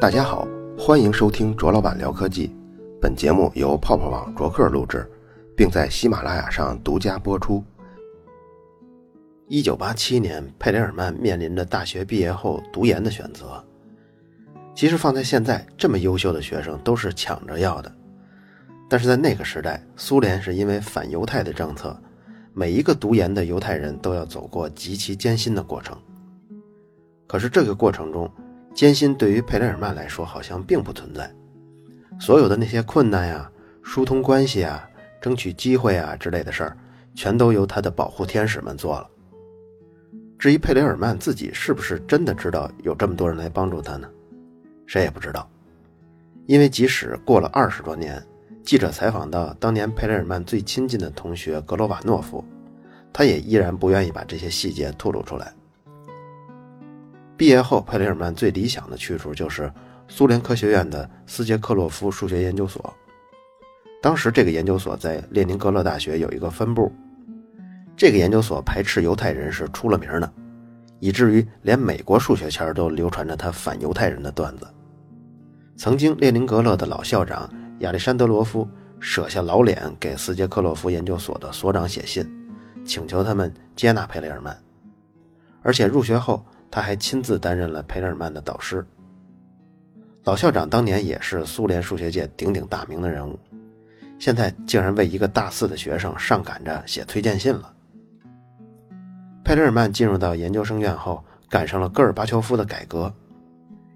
[0.00, 0.46] 大家好，
[0.78, 2.54] 欢迎收听卓老板聊科技。
[3.00, 5.04] 本节目由泡泡网卓克录制，
[5.56, 7.64] 并在喜马拉雅上独家播出。
[9.48, 13.60] 一九八七年，佩雷尔曼面临着大学毕业后读研的选择。
[14.72, 17.92] 其实放在现在，这么优秀的学生都是抢着要的。
[18.88, 22.00] 但是在那个时代，苏联是因为反犹太的政策，
[22.54, 25.98] 每一个读研的犹太人都要走过极其艰辛的过程。
[27.26, 28.30] 可是这个过程中，
[28.78, 31.28] 艰辛对于佩雷尔曼来说好像并不存在。
[32.20, 33.50] 所有的那些困难呀、
[33.82, 34.88] 疏通关系啊、
[35.20, 36.76] 争取机会啊之类的事儿，
[37.12, 39.10] 全都由他的保护天使们做了。
[40.38, 44.08] 至于佩雷尔曼自己是不是真的知道有这么多人来帮助他呢？
[44.86, 45.50] 谁也不知道，
[46.46, 48.24] 因为即使过了二十多年。
[48.62, 52.44] 记者采访到当年佩雷尔曼最亲近的同学格罗瓦诺夫，
[53.12, 55.52] 他也依然不愿意把这些细节吐露出来。
[57.38, 59.72] 毕业后，佩雷尔曼最理想的去处就是
[60.08, 62.92] 苏联科学院的斯捷克洛夫数学研究所。
[64.02, 66.92] 当时，这个研究所在列宁格勒大学有一个分部。
[67.96, 70.32] 这个研究所排斥犹太人是出了名的，
[70.98, 74.66] 以至于连美国数学圈都流传着他反犹太人的段子。
[75.76, 77.48] 曾经，列宁格勒的老校长。
[77.78, 82.28] 亚历山德罗夫舍下老脸给斯捷克洛夫研究所的所长写信，
[82.84, 84.60] 请求他们接纳佩雷尔曼。
[85.62, 88.84] 而且入学后，他还亲自担任了佩雷尔曼的导师。
[90.24, 93.38] 老校长当年也是苏联数学界鼎鼎大名的人物，
[94.18, 97.72] 现在竟然为一个大四的学生上赶着写推荐信了。
[99.42, 103.10] 佩雷尔曼进入到研究生院后，赶上了戈尔巴乔夫的改革。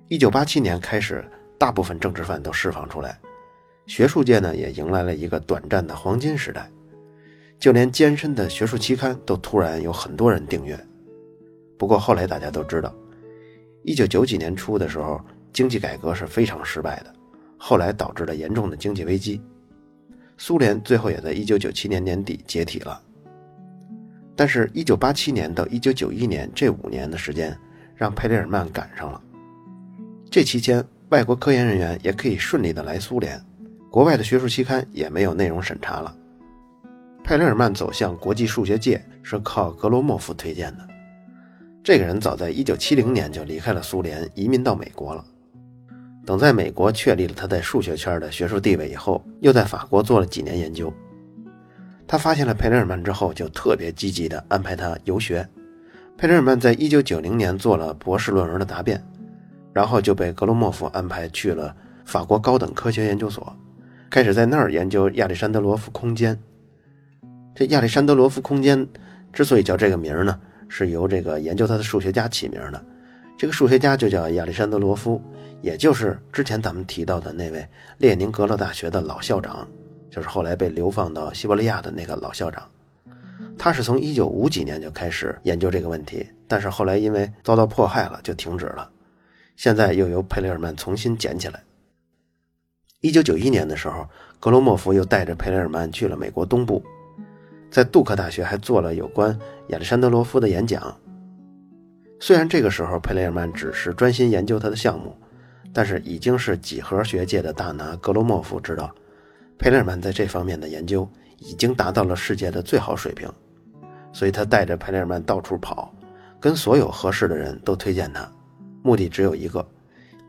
[0.08, 1.22] 1987年开始，
[1.58, 3.18] 大部分政治犯都释放出来。
[3.86, 6.70] 学术界呢，也迎来了一个短暂的黄金时代，
[7.58, 10.78] 就连艰深的学术期刊都突然有很多人订阅。
[11.82, 12.94] 不过后来大家都知道，
[13.82, 15.20] 一九九几年初的时候，
[15.52, 17.12] 经济改革是非常失败的，
[17.58, 19.42] 后来导致了严重的经济危机。
[20.38, 23.02] 苏联最后也在一九九七年年底解体了。
[24.36, 27.52] 但是，一九八七年到一九九一年这五年的时间，
[27.96, 29.20] 让佩雷尔曼赶上了。
[30.30, 33.44] 这期间，外国科研人员也可以顺利的来苏联。
[33.90, 36.16] 国外的学术期刊也没有内容审查了。
[37.24, 40.91] 佩雷尔曼走向国际数学界是靠格罗莫夫推荐的。
[41.84, 45.24] 这个人早在1970年就离开了苏联，移民到美国了。
[46.24, 50.92] 等在美国确立了他在数学圈的学术地位以后，又在法国做了几年研究。
[52.06, 55.44] 他发现了佩雷尔曼之后，就特别积极地安排他游学。
[56.16, 59.02] 佩雷尔曼在1990年做了博士论文的答辩，
[59.72, 63.52] 然后就被格罗莫夫安排去了法国高等科学研究所。
[64.08, 66.38] 开始在那儿研究亚历山德罗夫空间。
[67.56, 68.86] 这亚历山德罗夫空间
[69.32, 70.38] 之所以叫这个名儿呢，
[70.74, 72.82] 是由这个研究它的数学家起名的。
[73.36, 75.20] 这个数学家就叫亚历山德罗夫，
[75.60, 77.68] 也就是之前咱们提到的那位
[77.98, 79.68] 列宁格勒大学的老校长，
[80.10, 82.66] 就是后来被流放到西伯利亚的那个老校长。
[83.58, 88.90] 他是从一九五几年就开始研究这个问题，但是后来因为遭到迫害了，就停止了。
[89.56, 91.62] 现在又由佩雷尔曼重新捡起来。
[93.00, 94.08] 一九九一年的时候，
[94.40, 96.82] 格罗莫夫又带着佩雷尔曼去了美国东部，
[97.72, 99.36] 在杜克大学还做了有关
[99.68, 100.94] 亚历山德罗夫的演讲。
[102.20, 105.16] 虽然这个时候佩雷尔曼只是专心研究他的项目，
[105.72, 108.94] 但是已经是几何学界的大拿格罗莫夫知道，
[109.58, 113.26] 佩雷尔曼在这方面的研究已经达到了世界的最好水平，
[114.12, 115.90] 所以他带着佩雷尔曼到处跑，
[116.38, 118.30] 跟所有合适的人都推荐他，
[118.82, 119.66] 目的只有一个。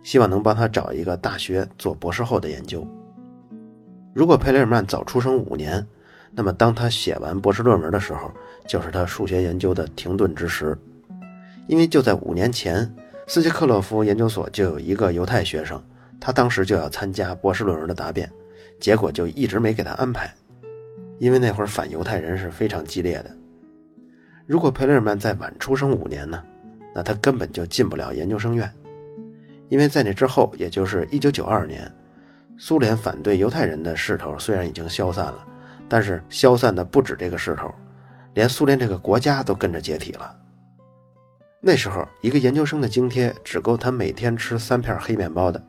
[0.02, 2.86] 希望能帮他找一个大学做博士后的研究。
[4.14, 5.86] 如果佩雷尔曼早出生五年，
[6.36, 8.32] 那么当他写完博士论文的时候，
[8.68, 10.78] 就是他数学研究的停顿之时。
[11.68, 12.92] 因为就在五年前，
[13.28, 15.82] 斯捷克洛夫研究所就有一个犹太学生，
[16.20, 18.30] 他当时就要参加博士论文的答辩，
[18.80, 20.34] 结果就一直没给他安排，
[21.20, 23.32] 因为那会儿反犹太人是非常激烈的。
[24.46, 26.44] 如果佩雷尔曼再晚出生五年呢，
[26.94, 28.70] 那他根本就进不了研究生院。
[29.70, 31.90] 因为在那之后，也就是一九九二年，
[32.58, 35.48] 苏联反对犹太人的势头虽然已经消散了，
[35.94, 37.72] 但是消散的不止这个势头，
[38.34, 40.36] 连苏联这个国家都跟着解体了。
[41.62, 45.64] 那时候，一个研究生的津贴只够他每天吃三片黑面包的，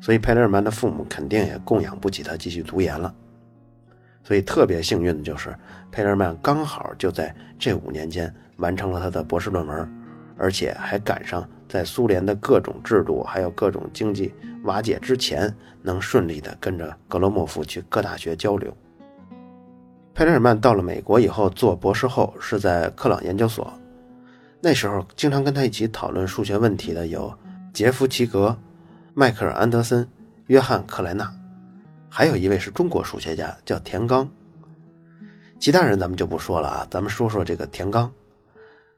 [0.00, 3.14] 所以佩雷尔曼的父母肯定也供养不起他继续读研了。
[4.24, 5.54] 所以特别幸运的就是
[5.92, 9.86] 佩雷尔曼刚好就在这五年间完成了他的博士论文，
[10.38, 11.46] 而且还赶上。
[11.68, 14.32] 在苏联的各种制度还有各种经济
[14.62, 18.74] 瓦解之前，能顺利的跟着格罗莫夫去各大学交流。
[20.14, 23.72] 佩雷尔曼到了美国以后做博士后是在克朗研究所，
[24.60, 27.32] 那时候经常跟他一起讨论数学问题的有
[27.72, 28.54] 杰夫齐格、
[29.14, 30.06] 迈克尔·安德森、
[30.48, 31.32] 约翰·克莱纳，
[32.08, 34.28] 还有一位是中国数学家，叫田刚。
[35.58, 38.10] 其他人咱们就不说了啊，咱们说说这个田刚。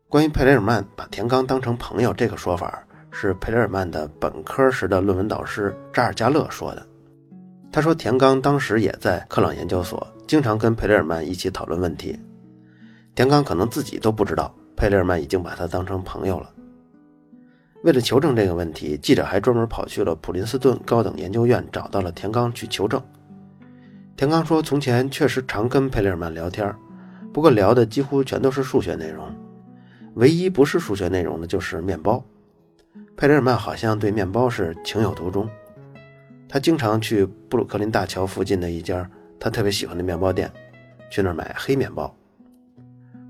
[0.09, 6.87] 关于佩雷尔曼把田刚当成朋友这个说法，是佩雷尔曼的本科时的论文导师扎尔加勒说的。
[7.73, 12.15] 他说田刚当时也在克朗研究所，经常跟佩雷尔曼一起讨论问题。
[13.15, 16.51] 田刚可能自己都不知道，佩雷尔曼已经把他当成朋友了。
[17.83, 23.03] 为了求证这个问题，记者还专门跑去了普林斯顿高等研究院，找到了田刚去求证。
[24.17, 26.73] 田刚说，从前确实常跟佩雷尔曼聊天，
[27.33, 29.35] 不过聊的几乎全都是数学内容，
[30.17, 32.23] 唯一不是数学内容的就是面包。
[33.17, 35.49] 佩雷尔曼好像对面包是情有独钟，
[36.52, 39.10] 他经常去布鲁克林大桥附近的一家
[39.40, 40.52] 他特别喜欢的面包店，
[41.08, 42.14] 去那儿买黑面包。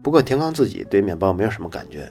[0.03, 2.11] 不过田刚自己对面包没有什么感觉。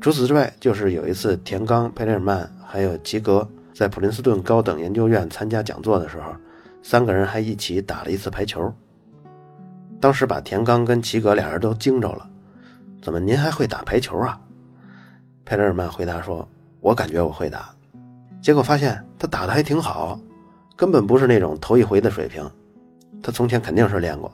[0.00, 6.34] 除此之外，就是有一次，田刚、佩雷尔曼还有齐格在普林斯顿高等研究院参加讲座的时候，
[6.82, 8.72] 三个人还一起打了一次排球。
[10.00, 12.26] 当时把田刚跟齐格俩人都惊着了，
[13.02, 14.40] 怎么您还会打排球啊？
[15.44, 16.48] 佩雷尔曼回答说
[16.80, 17.70] ：“我感觉我会打。”
[18.42, 20.18] 结果发现他打的还挺好，
[20.74, 22.50] 根本不是那种头一回的水平，
[23.22, 24.32] 他从前肯定是练过。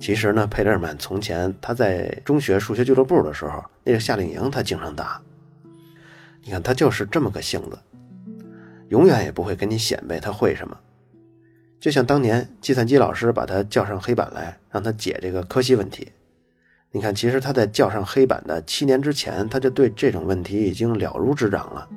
[0.00, 5.20] 其实呢，佩雷尔曼从前他在中学数学俱乐部的时候，那个夏令营他经常打。
[6.42, 7.78] 你看他就是这么个性子，
[8.88, 10.76] 永远也不会跟你显摆他会什么。
[11.78, 16.10] 就像当年计算机老师把他叫上黑板来，让他解这个柯西问题。
[16.90, 21.88] 你看，其实他在叫上黑板的七年之前，他就对这种问题已经了如指掌了。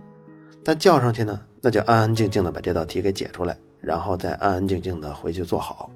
[0.69, 5.89] 但叫上去呢，那就安安静静的把这道题给解出来，然后再安安静静的回去做好。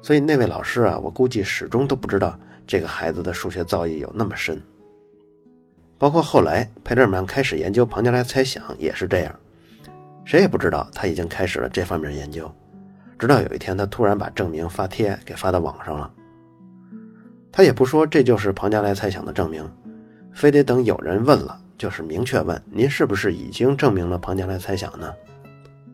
[0.00, 4.62] 所以那位老师啊，我估计始终都不知道这个孩子的数学造诣有那么深。
[5.98, 9.34] 包括后来佩德曼开始研究庞加莱猜想也是这样，
[10.24, 12.48] 谁也不知道他已经开始了这方面研究。
[13.18, 16.08] 直到有一天，他突然把证明发帖给发到网上了。
[17.50, 19.68] 他也不说这就是庞加莱猜想的证明，
[20.32, 25.14] 非得等有人问了，就是明确问您是不是已经证明了庞加莱猜想呢，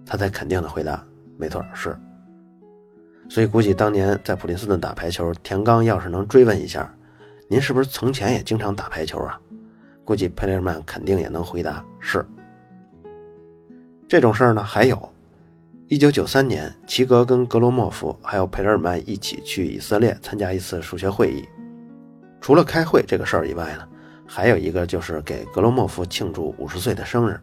[0.06, 1.04] 他才肯定的回答：
[1.36, 1.94] 没错，是。
[3.28, 6.92] 所以估计当年在普林斯顿打排球，田刚要是能追问一下，
[7.48, 9.38] 您是不是从前也经常打排球啊？
[10.04, 12.24] 估计佩雷尔曼肯定也能回答是。
[14.06, 15.10] 这种事儿呢，还有，
[15.88, 21.46] 一九九三年，齐格跟格罗莫夫还有佩雷尔曼一起去以色列参加一次数学会议。
[22.40, 23.88] 除了开会这个事儿以外呢，
[24.26, 27.38] 还有一个就是给格罗莫夫庆祝五十岁的生日。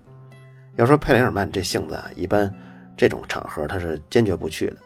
[0.77, 2.53] 要说佩雷尔曼这性子啊，一般
[2.95, 4.77] 这种场合他是坚决不去的。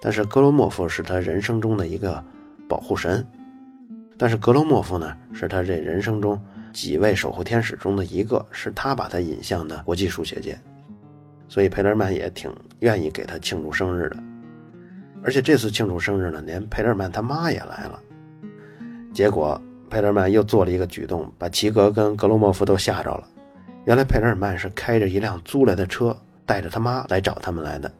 [0.00, 2.22] 但是格罗莫夫是他人生中的一个
[2.68, 3.26] 保护神，
[4.16, 6.40] 但是格罗莫夫呢，是他这人生中
[6.72, 10.56] 几位守护天使中的一个，是他把他引向的国际数学界，
[11.48, 14.16] 所以佩雷尔曼也挺愿意给他庆祝生日的。
[15.24, 18.00] 而且这次庆祝生日呢，连佩雷尔曼他妈也来了。
[19.12, 23.26] 结果佩雷尔曼又做了一个举动，把齐格跟格罗莫夫都吓着了。
[23.84, 27.90] 原来佩雷尔曼是开着一辆租来的车，带着他妈来找他们来的。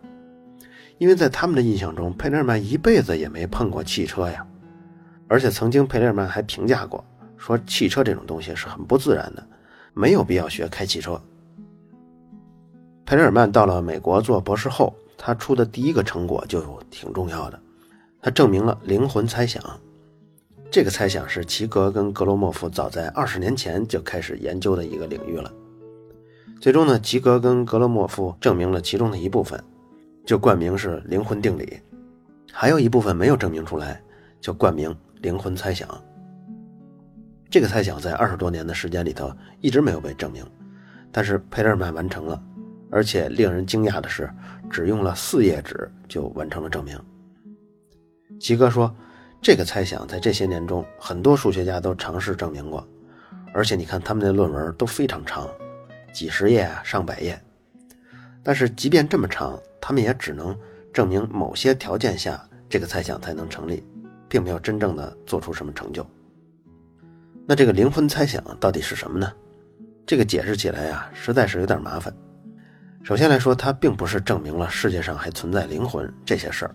[0.99, 4.47] 因为在他们的印象中，佩雷尔曼一辈子也没碰过汽车呀，
[5.29, 7.05] 而且曾经佩雷尔曼还评价过，
[7.37, 9.47] 说汽车这种东西是很不自然的，
[9.95, 11.21] 没有必要学开汽车。
[13.07, 17.59] 佩雷尔曼到了美国做博士后，他出的第一个成果就挺重要的，
[18.21, 19.63] 他证明了灵魂猜想。
[20.71, 25.53] 这个猜想是齐格跟格罗莫夫早在二十年前就开始研究的一个领域了。
[26.61, 29.63] 最终呢，齐格跟格罗莫夫证明了其中的一部分。
[30.27, 31.81] 就冠名是灵魂定理，
[32.53, 33.99] 还有一部分没有证明出来，
[34.43, 35.89] 就冠名灵魂猜想。
[37.49, 39.33] 这个猜想在二十多年的时间里头
[39.63, 40.45] 一直没有被证明，
[41.11, 42.43] 但是佩勒尔曼完成了，
[42.91, 44.29] 而且令人惊讶的是，
[44.69, 47.01] 只用了四页纸就完成了证明。
[48.39, 48.95] 齐哥说，
[49.41, 52.87] 这个猜想在这些年中，很多数学家都尝试证明过，
[53.55, 55.49] 而且你看他们的论文都非常长，
[56.13, 57.41] 几十页啊，上百页。
[58.43, 60.57] 但是即便这么长，他们也只能
[60.93, 63.87] 证明某些条件下这个猜想才能成立，
[64.29, 66.05] 并没有真正的做出什么成就。
[67.47, 69.33] 那这个灵魂猜想到底是什么呢？
[70.05, 72.13] 这个解释起来呀，实在是有点麻烦。
[73.05, 76.75] 首先来说，它并不是证明了世界上还存在灵魂这些事儿，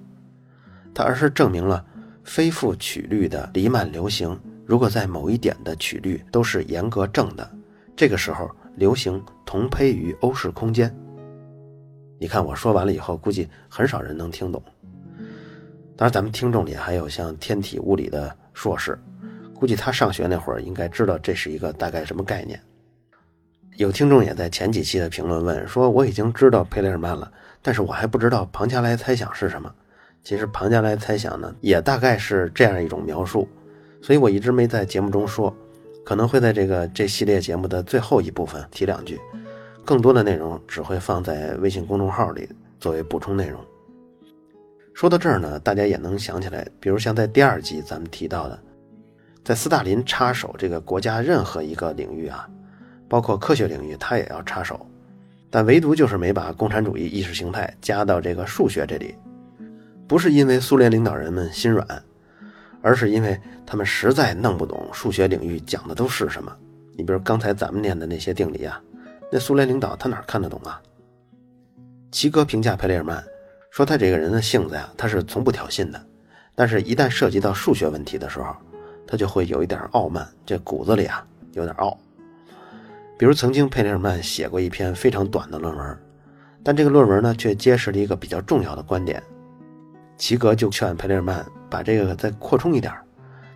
[0.94, 1.86] 它而是证明了
[2.24, 7.50] 非负曲率的黎曼流行，如果在某一点的曲率都是严格正的，
[7.96, 10.94] 这个时候流行同胚于欧式空间。
[12.18, 14.64] 你看我说完了以后，估计很少人能听懂。
[15.96, 18.98] 当然，咱们听众里还有像天体物理的硕士，
[19.54, 22.60] 估计他上学那会儿应该知道这是一个大概什么概念。
[23.76, 29.74] 有听众也在前几期的评论问说：“我已经知道佩雷尔曼了，但是我还不知道庞加莱猜想是什么。”
[30.24, 33.48] 其实庞加莱猜想呢，也大概是这样一种描述，
[34.02, 35.54] 所以我一直没在节目中说，
[36.06, 39.20] 可能会在这个这系列节目的最后一部分提两句，
[39.84, 42.48] 更多的内容只会放在微信公众号里
[42.80, 43.60] 作为补充内容。
[44.94, 48.60] 说到这儿呢，大家也能想起来，比如像在第二集咱们提到的，
[49.44, 52.48] 在斯大林插手这个国家任何一个领域啊。
[53.10, 54.84] 包括科学领域，他也要插手，
[55.52, 59.14] 但唯独就是没把共产主义意识形态加到这个数学这里，
[60.14, 61.88] 不是因为苏联领导人们心软，
[62.84, 66.56] 而是因为他们实在弄不懂数学领域讲的都是什么。
[66.96, 68.80] 你比如刚才咱们念的那些定理啊，
[69.32, 70.80] 那苏联领导他哪看得懂啊？
[72.12, 73.24] 齐格评价佩雷尔曼
[73.72, 76.00] 说，他这个人的性子呀，他是从不挑衅的，
[76.54, 78.56] 但是一旦涉及到数学问题的时候，
[79.08, 81.98] 他就会有一点傲慢，这骨子里啊有点傲。
[83.18, 85.98] 比如，曾经佩雷尔曼写过一篇非常短的论文，
[86.64, 89.20] 但这个论文呢，却揭示了一个比较重要的观点。
[90.18, 92.94] 齐格就劝佩雷尔曼把这个再扩充一点，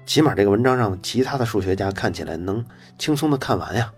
[0.06, 2.64] 起码这个文章让其他的数学家看起来能
[2.98, 3.92] 轻松的看完呀。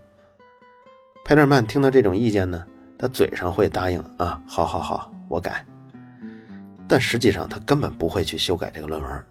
[1.24, 2.64] 佩雷尔曼听到这种意见呢，
[2.98, 5.64] 他嘴上会答应啊，好好好，我改，
[6.88, 9.24] 但实际上他根本不会去修改这个论文。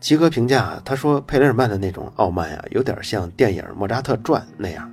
[0.00, 4.90] 齐格评价他说，佩雷尔曼的那种傲慢呀，有点像电影《莫扎特传》那样。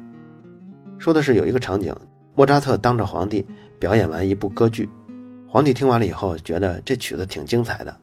[0.99, 1.95] 说的是有一个场景，
[2.35, 3.45] 莫扎特当着皇帝
[3.79, 4.87] 表演完一部歌剧，
[5.51, 7.95] 皇帝听完了以后觉得这曲子挺精彩的，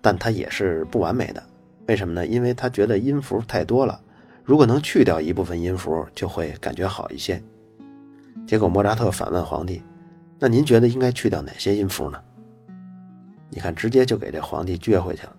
[0.00, 1.42] 但他也是不完美的。
[1.88, 2.24] 为什么呢？
[2.24, 4.00] 因为他觉得音符太多了，
[4.44, 7.42] 如果能去掉一部分音符，就会感觉好一些。
[8.46, 9.82] 结果莫扎特反问皇帝
[10.38, 12.20] ：“那您觉得应该去掉哪些音符呢？”
[13.50, 15.36] 你看，直接就给这皇帝撅回去了。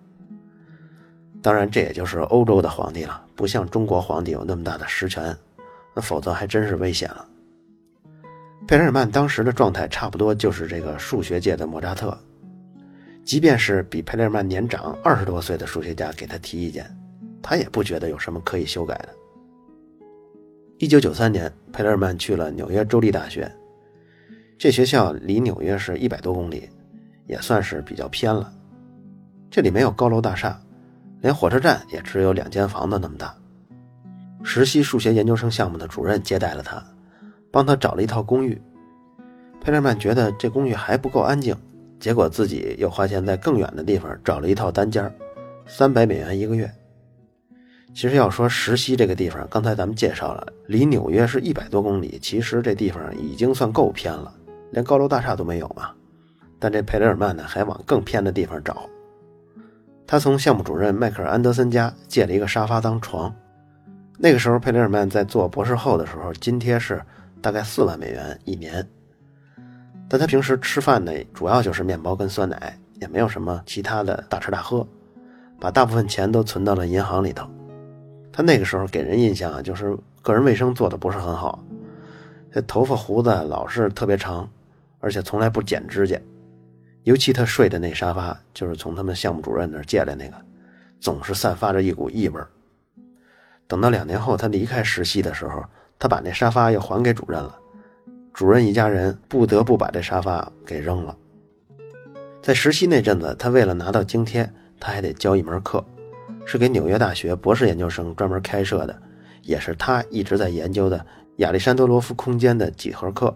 [1.42, 5.36] 当然，这也就是欧洲的皇帝了，不像中国皇帝有那么大的实权。
[5.96, 7.26] 那否则还真是危险了。
[8.68, 12.18] 佩雷尔曼当时的状态差不多就是这个数学界的莫扎特，
[13.24, 16.90] 即便是比佩雷尔曼年长二十多岁的数学家给他提意见，
[17.44, 19.10] 他也不觉得有什么可以修改的。
[20.80, 23.50] 一九九三年，佩雷尔曼去了纽约州立大学，
[24.58, 26.68] 这学校离纽约是一百多公里，
[27.28, 28.52] 也算是比较偏了。
[29.52, 30.60] 这里没有高楼大厦，
[31.22, 33.34] 连火车站也只有两间房子那么大。
[34.44, 36.84] 实习数学研究生项目的主任接待了他，
[37.56, 38.62] 帮他找了一套公寓。
[39.62, 41.56] 佩雷尔曼觉得这公寓还不够安静，
[42.02, 45.10] 结果自己又花钱在更远的地方找了一套单间，
[45.66, 46.70] 三百美元一个月。
[47.94, 54.34] 其实要说石溪这个地方，刚才咱们介绍了，离纽约是一百多公里，其实这地方已经算够偏了，
[54.72, 55.92] 连高楼大厦都没有嘛。
[56.60, 58.90] 但这佩雷尔曼呢，还往更偏的地方找。
[60.06, 63.34] 他从项目主任迈克尔·安德森家借了一个沙发当床。
[64.18, 67.02] 那个时候，佩雷尔曼在做博士后的时候，津贴是
[67.46, 68.84] 大概四万美元一年。
[70.10, 74.88] 但他平时吃饭呢，主要就是面包跟酸奶，也没有什么其他的大吃大喝，
[75.60, 77.48] 把大部分钱都存到了银行里头。
[78.34, 81.64] 他那个时候给人印象啊，就是个人卫生做的不是很好，
[82.52, 84.50] 这头发胡子老是特别长，
[85.00, 86.20] 而且从来不剪指甲。
[87.04, 90.36] 尤其他睡的那沙发，就是从他们项目主任那借来那个，
[91.00, 92.42] 总是散发着一股异味。
[93.68, 95.64] 等到两年后他离开实习的时候，
[95.98, 97.56] 他把那沙发又还给主任了。
[98.34, 101.16] 主任一家人不得不把这沙发给扔了。
[102.42, 105.84] 在实习那阵子，他为了拿到津贴，他还得教一门课，
[106.46, 109.02] 是给纽约大学博士研究生专门开设的，
[109.42, 111.06] 也是他一直在研究的
[111.38, 113.36] 亚历山德罗夫空间的几何课。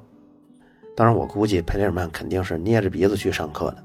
[0.96, 3.84] 当然，我估计佩雷尔曼肯定是捏着鼻子去上课的，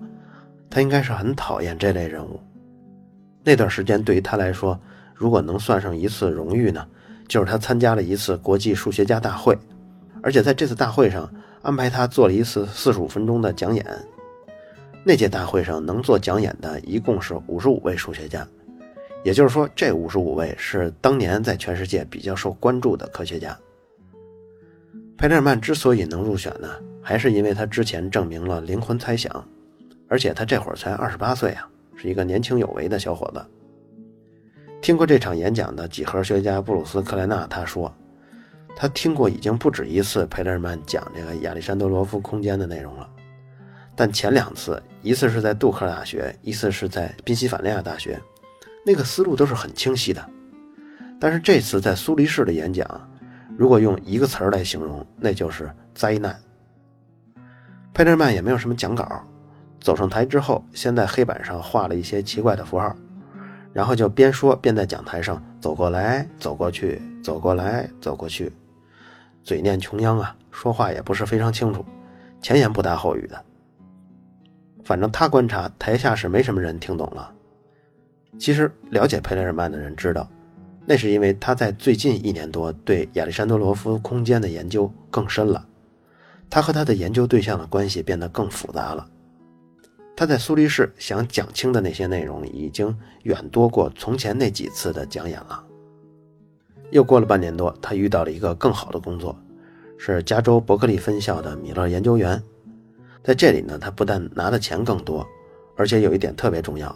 [0.68, 2.40] 他应该是很讨厌这类人物。
[3.44, 4.78] 那段时间对于他来说。
[5.16, 6.84] 如果能算上一次荣誉呢，
[7.28, 9.56] 就是他参加了一次国际数学家大会，
[10.22, 11.28] 而且在这次大会上
[11.62, 13.84] 安排他做了一次四十五分钟的讲演。
[15.04, 18.46] 那届大会上能做讲演的一共是五十五位数学家，
[19.22, 23.54] 也就是说，这五十五位是当年在全世界比较受关注的科学家。
[25.18, 26.68] 佩雷尔曼之所以能入选呢，
[27.02, 29.46] 还是因为他之前证明了灵魂猜想，
[30.08, 33.44] 而且他这会儿才二十八岁啊，是一个年轻有为的小伙子。
[34.84, 37.90] 听过这场演讲的几何学家布鲁斯·克莱纳他说，
[38.76, 43.08] 他听过已经不止一次佩雷尔曼讲这个亚历山德罗夫空间的内容了，
[43.96, 48.20] 但前两次，一次是在杜克大学，一次是在宾夕法尼亚大学，
[48.84, 50.22] 那个思路都是很清晰的。
[51.18, 52.86] 但是这次在苏黎世的演讲，
[53.56, 56.38] 如果用一个词儿来形容，那就是灾难。
[57.94, 59.24] 佩雷曼也没有什么讲稿，
[59.80, 62.94] 走上台之后，先在黑板上画了一些奇怪的符号。
[63.74, 68.50] 然后就边说边在讲台上走过来走过去走过来走过去，
[69.42, 71.84] 嘴念穷央啊，说话也不是非常清楚，
[72.40, 73.44] 前言不搭后语的。
[74.84, 77.32] 反正他观察台下是没什么人听懂了。
[78.38, 80.28] 其实了解佩雷尔曼的人知道，
[80.86, 85.66] 那是因为他在最近一年多对亚历山多罗夫空间的研究更深了，
[86.48, 89.04] 他和他的研究对象的关系变得更复杂了。
[90.16, 95.64] 他在苏黎世想讲清的那些内容，已经远多过从前那几次的讲演了。
[96.90, 99.36] 又过了半年多，他遇到了一个更好的工作，
[99.98, 102.40] 是加州伯克利分校的米勒研究员。
[103.24, 105.26] 在这里呢，他不但拿的钱更多，
[105.76, 106.94] 而且有一点特别重要，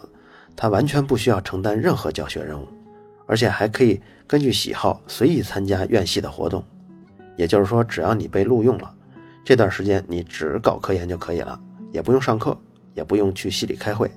[0.55, 2.69] 他完全不需要承担任何教学任务，
[3.27, 6.63] 而且还可以根据喜好随意参加院系的活动。
[7.37, 8.95] 也就是说，只要你被录用了，
[9.45, 11.59] 这段时间你只搞科研就可以了，
[11.91, 12.57] 也不用上课。
[12.99, 14.11] 也不用去系里开会，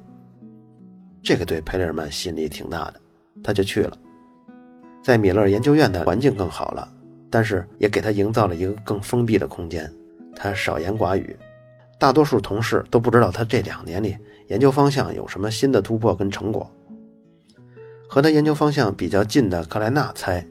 [1.21, 2.99] 这个对佩雷尔曼吸引力挺大的，
[3.43, 3.95] 他就去了。
[5.03, 6.91] 在米勒研究院的环境更好了，
[7.29, 9.87] 但是也给他营造了一个更封闭的空间。
[10.35, 11.37] 他少言寡语，
[11.99, 16.67] 大多数同事都不知道他这两年里研究方向有什么新的突破跟成果。
[18.09, 20.43] 和他研究方向比较近的克莱纳猜，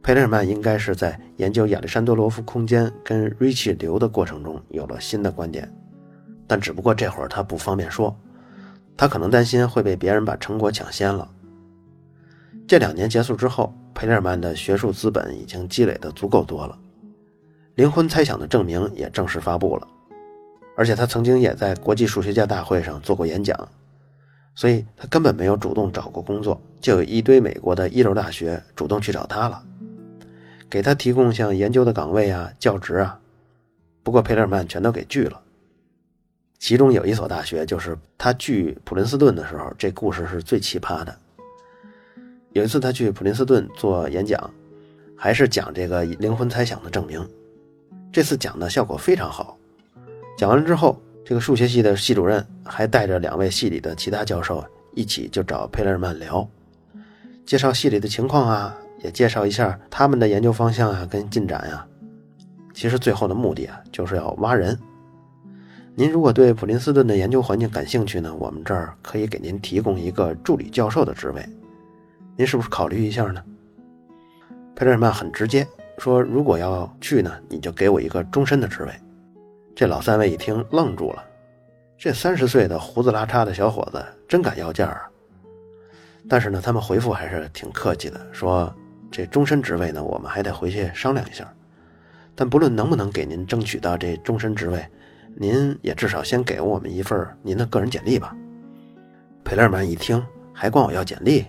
[0.00, 5.68] 佩雷尔曼应该是在研究亚历山多罗夫空间跟瑞奇流的过程中有了新的观点。
[6.48, 8.16] 但只不过这会儿他不方便说，
[8.96, 11.30] 他可能担心会被别人把成果抢先了。
[12.66, 16.76] 这两年结束之后，佩雷尔曼的学术资本已经积累的足够多了，
[17.76, 19.86] 灵魂猜想的证明也正式发布了，
[20.76, 23.68] 而且他曾经也在国际数学家大会上做过演讲，
[24.54, 29.62] 所以他根本没有主动找过工作，就有一堆美国的一流大学主动去找他了，
[30.70, 33.18] 给他提供像研究的岗位啊、教职啊，
[34.02, 35.40] 不过佩雷尔曼全都给拒了。
[36.58, 41.16] 其中有一所大学，就是他去普林斯顿的时候，这故事是最奇葩的。
[42.52, 44.50] 有一次他去普林斯顿做演讲，
[45.16, 47.24] 还是讲这个灵魂猜想的证明。
[48.10, 49.56] 这次讲的效果非常好。
[50.36, 56.48] 讲完之后，这个数学系的系主任还带着两位系里的其他教授一起就找佩勒尔曼聊，
[57.46, 61.86] 介绍系里的情况啊，也介绍一下他们的研究方向啊跟进展呀。
[62.74, 64.76] 其实最后的目的啊，就是要挖人。
[65.98, 71.44] 您如果对普林斯顿的研究环境感兴趣呢，我们这儿可以给您提供一个助理教授的职位，
[72.36, 73.42] 您是不是考虑一下呢？
[74.76, 75.66] 佩德尔曼很直接
[75.98, 78.92] 说：“如果要去呢，你就给我一个终身的职位。”
[79.74, 81.24] 这老三位一听愣住了，
[81.98, 85.02] 这三十岁的胡子拉碴的小伙子真敢要价啊！
[86.28, 88.72] 但是呢，他们回复还是挺客气的，说
[89.10, 91.52] ：“这终身职位呢，我们还得回去商量一下。
[92.36, 94.80] 但不论能不能给您争取到这终身职位。”
[95.36, 98.34] 您也至少先给我们一份您的个人简历吧。
[99.44, 101.44] 佩勒曼一听还管我要简历，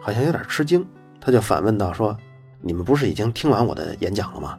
[0.00, 0.86] 好像有点吃惊，
[1.20, 2.16] 他就反问道：“说
[2.60, 4.58] 你们不是已经听完我的演讲了吗？”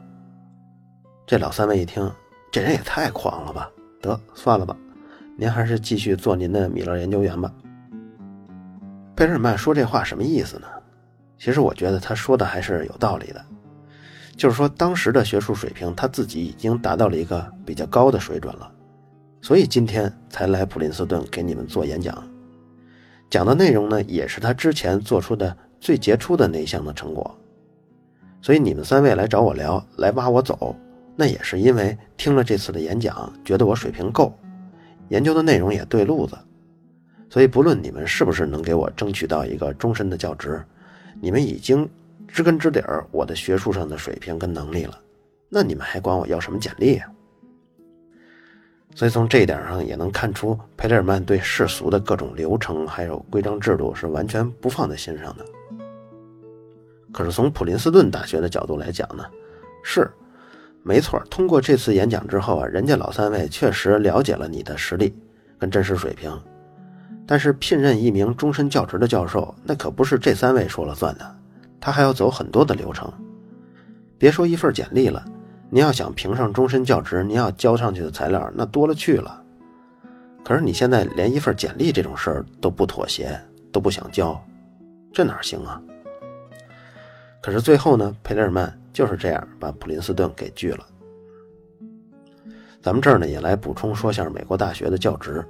[1.26, 2.10] 这老三位一听，
[2.50, 3.70] 这人也太狂了吧！
[4.02, 4.76] 得算了吧，
[5.36, 7.52] 您还是继续做您的米勒研究员吧。
[9.14, 10.66] 佩勒尔曼说这话什么意思呢？
[11.38, 13.44] 其实我觉得他说的还是有道理的。
[14.40, 18.72] 就是说，当时的学术水平，他自己已经达到了一个比较高的水准了，
[19.42, 22.26] 所以今天才来普林斯顿给你们做演讲。
[23.28, 27.38] 讲的内容呢，也是他之前做出的最杰出的那一项的成果。
[28.40, 30.74] 所以你们三位来找我聊，来挖我走，
[31.16, 34.34] 那也是因为听了这次的演讲，觉得我水平够，
[35.10, 36.34] 研究的内容也对路子。
[37.28, 40.64] 所以不论你们是不是能给我争取到一个终身的教职，
[41.20, 41.86] 你们已经。
[42.32, 44.98] 知根知底儿我的学术上的水平跟能力了，
[45.48, 47.10] 那你们还管我要什么简历啊？
[48.94, 55.44] 所以从这一点上也能看出，佩雷尔曼对世俗的各种流程还有规章制度是完全不放在心上的。
[57.12, 59.24] 可是从普林斯顿大学的角度来讲呢，
[59.84, 60.10] 是
[60.82, 61.22] 没错。
[61.30, 65.14] 通过这次演讲之后啊，人家老三位确实了解了你的实力
[65.58, 66.32] 跟真实水平，
[67.26, 71.36] 但是聘任一名终身教职的教授，那可不是这三位说了算的。
[71.80, 73.10] 他还要走很多的流程，
[74.18, 75.24] 别说一份简历了，
[75.70, 79.42] 您要想评上终身教职，您要交上去的材料那多了去了。
[80.44, 83.40] 可是你现在连一份简历这种事儿都不妥协，
[83.72, 84.38] 都不想交，
[85.12, 85.80] 这哪行啊？
[87.42, 90.86] 可是最后呢，佩雷尔曼就是这样把普林斯顿给拒了。
[92.82, 95.44] 咱们这儿呢也来补充说下美国大学的教职，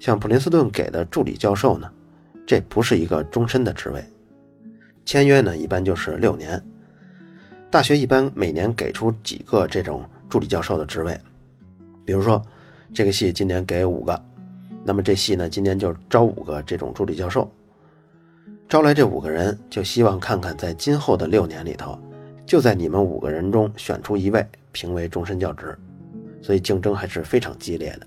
[0.00, 1.90] 像普林斯顿给的助理教授呢，
[2.46, 4.04] 这不是一个终身的职位。
[5.08, 6.62] 签约呢，一般就是六年。
[7.70, 11.18] 大学一般每年给出几个这种助理教授的职位，
[12.04, 12.42] 比如说，
[12.92, 14.22] 这个系今年给五个，
[14.84, 17.50] 那么这系呢今年就招五个这种助理教授。
[18.68, 21.98] 招来这五个人，就希望看看在今后的六年里头，
[22.44, 25.74] 就在你们五个人中选出一位评为终身教职，
[26.42, 28.06] 所以竞争还是非常激烈的。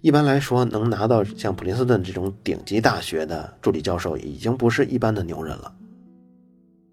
[0.00, 5.72] 一般来说，能拿到像普林斯顿这种顶级大学的助理教授，已经不是一般的牛人了。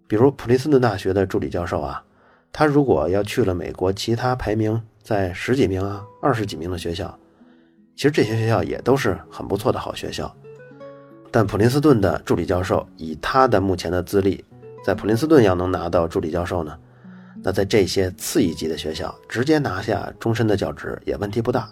[0.08, 2.04] 比如普林斯顿大学的助理教授啊，
[2.52, 7.18] 他如果要去了美国其他排名在十几名啊、二十几名的学校，
[7.96, 10.34] 其实这些学校也都是很不错的好学校。
[11.32, 14.44] 但普林斯顿的助理教授，以他的目前的资历，
[14.86, 16.78] 在普林斯顿要能拿到助理教授呢，
[17.44, 21.70] 那在这些次一级的学校直接拿下终身的教职也问题不大。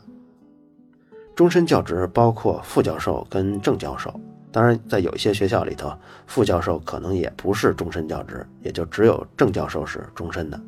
[1.36, 4.14] 终身教职包括副教授跟正教授，
[4.54, 5.92] 当然，在有一些学校里头，
[6.28, 10.62] 副教授可能也不是终身教职，也就只有正教授是终身的。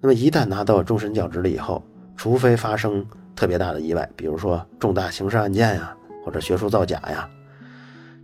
[0.00, 1.84] 那么一旦拿到终身教职了以后，
[2.16, 7.28] 除非发生特别大的意外，比如说重大刑事案件呀，或者学术造假呀，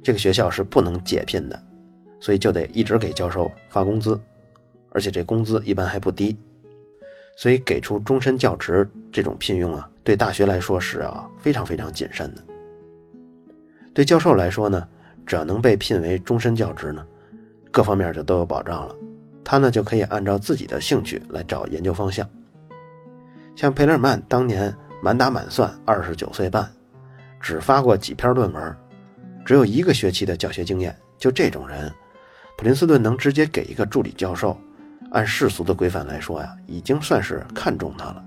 [0.03, 1.62] 这个学校是不能解聘的，
[2.18, 4.18] 所以就得一直给教授发工资，
[4.88, 6.35] 而且这工资一般还不低。
[7.37, 12.42] 所以给出终身教职这种聘用啊，对大学来说是啊非常非常谨慎的。
[13.92, 14.87] 对教授来说呢，
[15.26, 17.05] 只要能被聘为终身教职呢，
[17.70, 18.94] 各方面就都有保障了。
[19.44, 22.29] 他呢就可以按照自己的兴趣来找研究方向。
[23.57, 26.70] 像佩勒尔曼当年满打满算二十九岁半，
[27.40, 28.76] 只发过几篇论文，
[29.44, 31.92] 只有一个学期的教学经验，就这种人，
[32.57, 34.57] 普林斯顿能直接给一个助理教授。
[35.12, 38.22] 按世俗的规范来说呀，已经算是看中他了，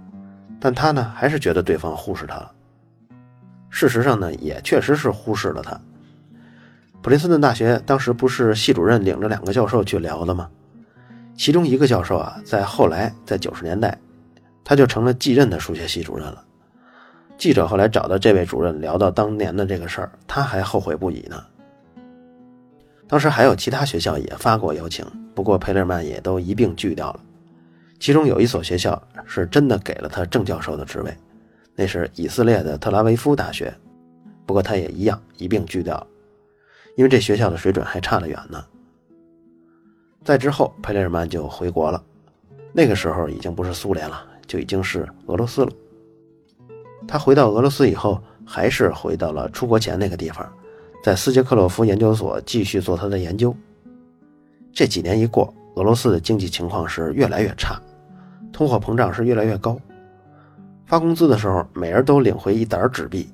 [0.59, 2.51] 但他呢还是觉得对方忽视他了。
[3.75, 5.81] 事实上呢，也确实是忽视了他。
[7.01, 10.47] 普林斯顿大学当时不是系主任领着两个教授去聊的吗？
[11.35, 13.97] 其中一个教授啊，在后来在九十年代，
[14.63, 16.45] 他就成了继任的数学系主任了。
[17.35, 21.43] 记者后来找到这位主任聊到当年的这个事儿，他还后悔不已呢。
[23.07, 25.03] 当时还有其他学校也发过邀请。
[25.33, 27.19] 不过，佩勒曼也都一并拒掉了。
[27.99, 31.17] 其中有一所学校是真的给了他正教授的职位，
[31.75, 33.73] 那是以色列的特拉维夫大学。
[34.45, 36.05] 不过他也一样一并拒掉，
[36.95, 38.63] 因为这学校的水准还差得远呢。
[40.23, 42.03] 再之后，佩雷尔曼就回国了。
[42.73, 45.71] 那个时候已经不是苏联了，就已经是俄罗斯了。
[47.07, 50.51] 他回到俄罗斯以后，还是回到了出国前那个地方，
[51.03, 53.55] 在斯捷克洛夫研究所继续做他的研究。
[54.73, 57.79] 这几年一过，俄罗斯的经济情况是越来越差，
[58.51, 59.77] 通货膨胀是越来越高。
[60.85, 63.29] 发工资的时候，每人都领回一沓纸币，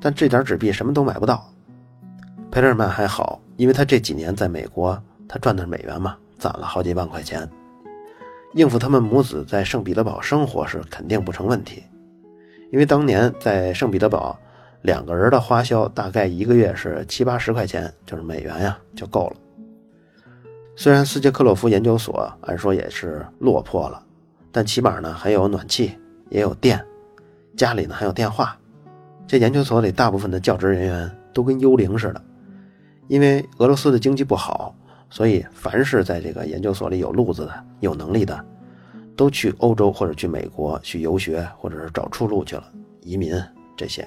[0.00, 1.48] 但这点纸币什么都买不到。
[2.50, 7.48] 佩勒尔曼还好，因为他这几年在美国，他赚的是美元嘛，攒了好几万块钱，
[8.54, 11.82] 应付他们母子在圣彼得堡生活是肯定不成问题。
[12.72, 14.38] 因为当年在圣彼得堡，
[14.82, 19.36] 两个人的花销大概一个月是七八十块钱，就是美元呀，就够了。
[20.76, 24.02] 虽然斯捷克洛夫研究所按说也是落魄了，
[24.50, 25.96] 但起码呢还有暖气，
[26.30, 26.84] 也有电，
[27.56, 28.56] 家里呢还有电话。
[29.26, 32.22] 这研究所里大部分的教职人员都跟幽灵似的，
[33.08, 34.74] 因为俄罗斯的经济不好，
[35.08, 38.44] 所以凡是在这个研究所里有路子的、有能力的，
[39.16, 42.64] 都去欧洲或者去美国去游学，或者是找出路去了，
[43.00, 43.34] 移民
[43.76, 44.06] 这些。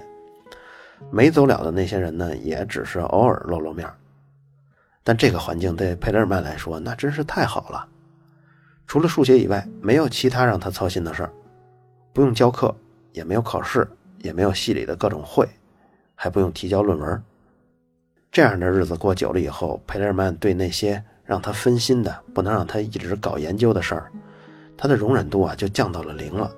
[1.11, 3.87] 没走了的那些人呢，也只是偶尔露露面。
[5.03, 7.87] 但这个环境对佩勒尔曼来说，那真是太好了。
[8.85, 11.31] 除了数学以外，没有其他让他操心的事儿，
[12.17, 12.73] 不用教课，
[13.13, 13.87] 也没有考试，
[14.23, 15.47] 也没有系里的各种会，
[16.15, 17.23] 还不用提交论文。
[18.31, 24.11] 这样的日子过久了以后，佩勒尔曼对那些让他分心的、不能让他一直搞研究的事儿，
[24.75, 26.51] 他的容忍度啊就降到了零了。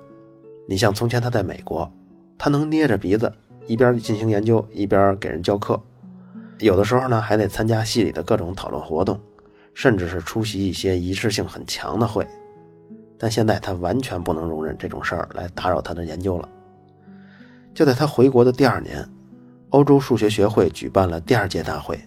[0.66, 1.92] 你像从前他在美国，
[2.38, 3.30] 他能捏着鼻子
[3.66, 5.78] 一边进行研究，一边给人教课。
[6.60, 9.20] 有的时候呢，还得参加系里的各种讨论活动，
[9.74, 12.26] 甚至是出席一些仪式性很强的会。
[13.22, 16.48] 但现在他完全不能容忍这种事儿来打扰他的研究了。
[17.74, 19.06] 就在他回国的第二年，
[19.68, 22.00] 欧洲数学学会举办了第二届大会。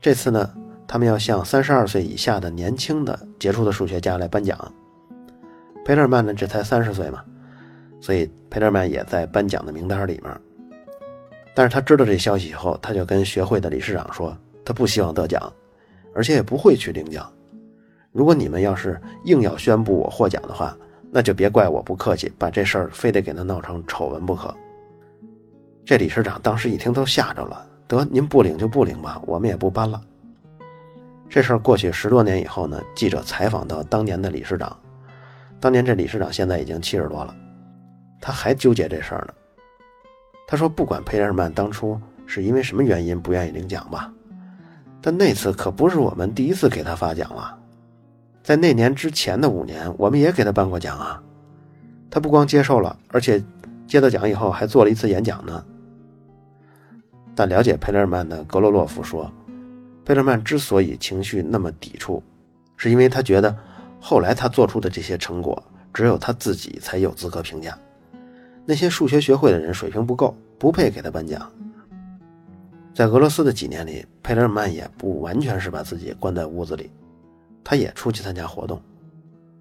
[0.00, 0.52] 这次呢，
[0.84, 4.58] 他们要向三十二岁以下的年轻的杰出的数学家来颁奖。
[5.84, 7.22] 佩特曼呢，这才三十岁嘛，
[8.00, 10.40] 所以佩特曼也在颁奖的名单里面。
[11.54, 15.40] 但是他知道这消息以后，他就跟学会的理事长说，他不希望得奖，
[16.12, 17.32] 而且也不会去领奖。
[18.16, 20.74] 如果你们要是硬要宣布我获奖的话，
[21.10, 24.54] 那就别怪我不客气，把这事儿非得给他闹成丑闻不可。
[25.84, 30.00] 这理事长当时一听都吓着了，得您不领就不领吧，我们也不搬了。
[31.28, 34.74] 这事儿过去十多年以后呢，记者采访到当年的理事长，
[35.60, 37.36] 当年这理事长现在已经七十多了，
[38.18, 39.34] 他还纠结这事儿呢。
[40.48, 44.10] 他说：“不管佩尔曼当初是因为什么原因不愿意领奖吧，
[45.02, 47.58] 但那次可不是我们第一次给他发奖了。
[48.46, 51.20] 在那年之前的五年，我们也给他颁过奖啊。
[52.08, 53.42] 他不光接受了，而且
[53.88, 55.64] 接到奖以后还做了一次演讲呢。
[57.34, 59.28] 但了解佩勒尔曼的格罗洛夫说，
[60.04, 62.22] 佩勒尔曼之所以情绪那么抵触，
[62.76, 63.52] 是因为他觉得
[64.00, 65.60] 后来他做出的这些成果，
[65.92, 67.76] 只有他自己才有资格评价，
[68.64, 71.50] 那些数学学会的人水平不够，不配给他颁奖。
[72.94, 76.92] 在俄罗斯的几年里，佩勒尔曼也不完全是把自己关在屋子里，
[77.68, 78.80] 他也出去参加活动，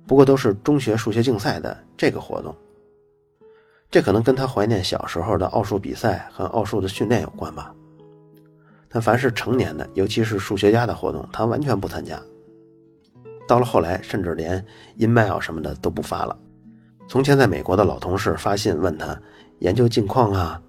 [0.05, 2.55] 不过都是中学数学竞赛的这个活动。
[3.89, 7.73] 这可能跟他怀念小时候的奥数比赛和奥数的训练有关吧。
[8.87, 12.21] 但凡是成年的，尤其是数学家的活动，他完全不参加。
[13.47, 14.63] 到了后来，甚至连
[14.97, 16.37] email 什么的都不发了。
[17.07, 19.19] 从前在美国的老同事发信问他
[19.61, 20.61] 研究近况啊，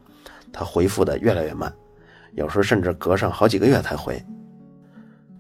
[0.51, 1.71] 他回复的越来越慢，
[2.33, 4.25] 有时候甚至隔上好几个月才回。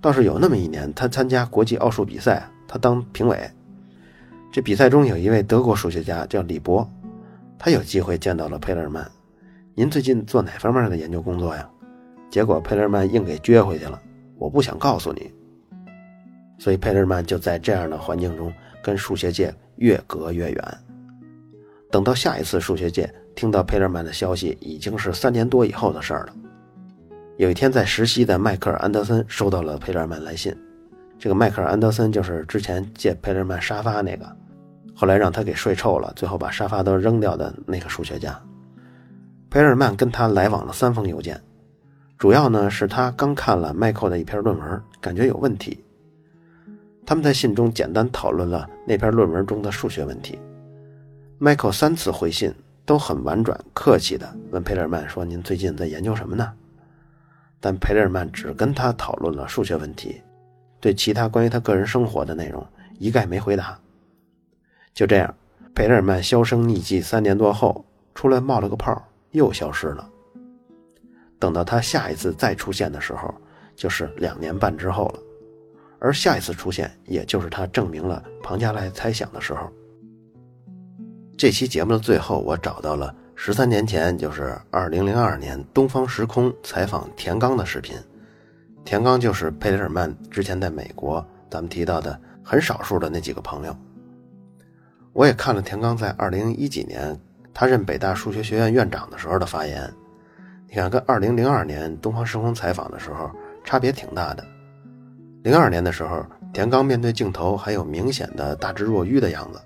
[0.00, 3.38] 倒是有那么一年，他参加国际奥数比赛，他当评委。
[4.52, 6.88] 这比赛中有一位德国数学家叫李博。
[7.58, 9.10] 他有机会见到了佩勒曼，
[9.74, 11.68] 您最近做哪方面的研究工作呀？
[12.30, 14.00] 结果佩勒曼硬给撅回去了，
[14.36, 15.32] 我不想告诉你。
[16.58, 20.78] 所以佩勒曼就在这样的环境中跟数学界越隔越远。
[21.90, 26.34] 等到下一次数学界听到佩勒曼的消息，已经是三年多以后的事儿了。
[27.38, 30.56] 有一天在实习的迈克尔·安德森收到了佩勒曼来信，
[31.18, 34.26] 这个迈克尔·安德森就是之前借佩勒曼沙发那个。
[34.94, 38.40] 后来让他给睡臭了，最后把沙发都扔掉的那个数学家，
[39.50, 41.38] 佩尔曼跟他来往了三封邮件，
[42.16, 45.84] 主要呢是他刚看了迈克的一篇论文，感觉有问题。
[47.04, 50.38] 他们在信中简单讨论了那篇论文中的数学问题。
[51.36, 52.50] 迈克尔三次回信
[52.86, 56.50] 都很婉转客气的问佩尔曼说：“您最近在研究什么呢？”
[57.60, 60.22] 但佩尔曼只跟他讨论了数学问题，
[60.80, 62.64] 对其他关于他个人生活的内容
[62.98, 63.78] 一概没回答。
[64.94, 65.34] 就这样，
[65.74, 70.08] 佩雷尔曼销声匿迹三年多后，出来冒了个泡，又消失了。
[71.38, 73.34] 等到他下一次再出现的时候，
[73.74, 75.20] 就是两年半之后了。
[75.98, 79.70] 而下一次出现，也就是他证明了庞加莱猜想的时候。
[81.36, 87.94] 这期节目的最后，我找到了十三年前，就是二零零二年东方时空采访田刚的视频。
[88.82, 93.76] 田刚就是佩雷尔曼之前在美国咱们提到的很少数的那几个朋友。
[95.12, 97.16] 我也看了田刚在二零一几年
[97.52, 99.92] 他任北大数学学院院长的时候的发言，
[100.66, 103.30] 你看跟二零零二年东方时空采访的时候
[103.64, 104.42] 差别挺大的。
[105.42, 109.60] 零二年的时候，田刚面对镜头还有明显的大智若愚的样子，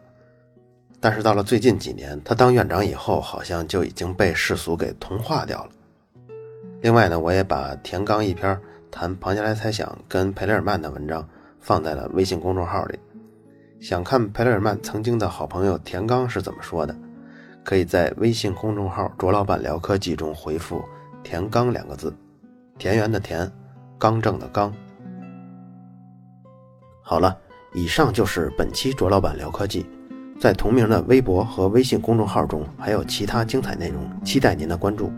[1.01, 5.71] 但是到了最近几年，他当院长以后，好像就已经被世俗给同化掉了。
[6.83, 8.61] 另外呢，我也把田刚一篇
[8.91, 11.27] 谈庞加莱猜想跟佩雷尔曼的文章
[11.59, 12.99] 放在了微信公众号里。
[13.81, 16.95] 想看佩雷尔曼曾经的好朋友田刚是怎么说的，
[17.65, 20.85] 可以在微信公众号“卓老板聊科技”中回复
[21.25, 22.15] “田刚”两个字，
[22.77, 23.51] 田园的田，
[23.99, 24.71] 刚正的刚。
[27.03, 27.37] 好了，
[27.73, 29.87] 以上就是本期卓老板聊科技，
[30.41, 35.13] 在同名的微博和微信公众号中还有其他精彩内容，期待您的关注。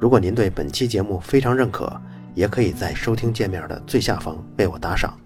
[0.00, 1.96] 如果您对本期节目非常认可，
[2.34, 5.16] 也可以在收听界面的最下方为我打赏。